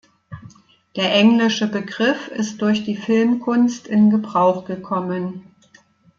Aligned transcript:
Der 0.95 1.13
englische 1.13 1.67
Begriff 1.67 2.29
ist 2.29 2.59
durch 2.63 2.83
die 2.83 2.95
Filmkunst 2.95 3.85
in 3.87 4.09
Gebrauch 4.09 4.65
gekommen. 4.65 5.53